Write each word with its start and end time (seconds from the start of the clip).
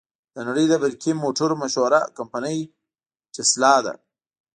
د 0.35 0.37
نړې 0.47 0.65
د 0.69 0.73
برقی 0.83 1.11
موټرو 1.23 1.55
مشهوره 1.63 1.99
کمپنۍ 2.17 2.57
ټسلا 3.33 3.75
ده. 3.85 3.93